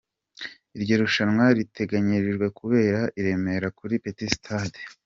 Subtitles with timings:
[0.75, 4.79] Iryo rushanwa riteganyijwe kubera i Remera kuri Petit Stade.